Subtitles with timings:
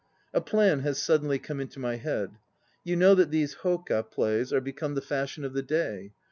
[0.33, 2.31] A plan has suddenly come into my head.
[2.83, 6.11] You know that these hdka plays 1 are become the fashion of the day.